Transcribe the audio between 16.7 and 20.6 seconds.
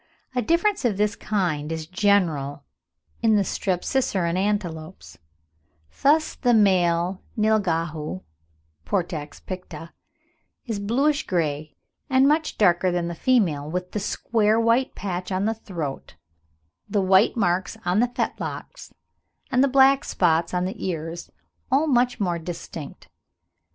the white marks on the fetlocks, and the black spots